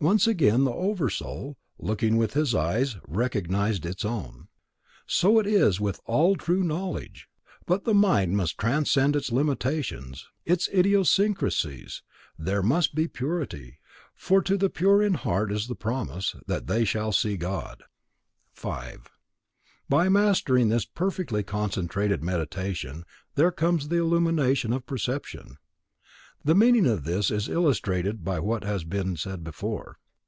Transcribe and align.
Once 0.00 0.28
again 0.28 0.62
the 0.62 0.70
Oversoul, 0.70 1.58
looking 1.76 2.16
with 2.16 2.34
his 2.34 2.54
eyes, 2.54 2.96
recognized 3.08 3.84
its 3.84 4.04
own. 4.04 4.46
So 5.08 5.40
it 5.40 5.46
is 5.48 5.80
with 5.80 5.98
all 6.06 6.36
true 6.36 6.62
knowledge. 6.62 7.28
But 7.66 7.82
the 7.82 7.94
mind 7.94 8.36
must 8.36 8.58
transcend 8.58 9.16
its 9.16 9.32
limitations, 9.32 10.28
its 10.44 10.68
idiosyncrasies; 10.68 12.02
there 12.38 12.62
must 12.62 12.94
be 12.94 13.08
purity, 13.08 13.80
for 14.14 14.40
to 14.42 14.56
the 14.56 14.70
pure 14.70 15.02
in 15.02 15.14
heart 15.14 15.50
is 15.50 15.66
the 15.66 15.74
promise, 15.74 16.36
that 16.46 16.68
they 16.68 16.84
shall 16.84 17.10
see 17.10 17.36
God. 17.36 17.82
5. 18.52 19.10
By 19.88 20.08
mastering 20.08 20.68
this 20.68 20.84
perfectly 20.84 21.42
concentrated 21.42 22.22
Meditation, 22.22 23.02
there 23.34 23.50
comes 23.50 23.88
the 23.88 23.96
illumination 23.96 24.72
of 24.72 24.86
perception. 24.86 25.56
The 26.44 26.54
meaning 26.54 26.86
of 26.86 27.02
this 27.02 27.32
is 27.32 27.48
illustrated 27.48 28.24
by 28.24 28.38
what 28.38 28.62
has 28.62 28.84
been 28.84 29.16
said 29.16 29.42
before. 29.42 29.98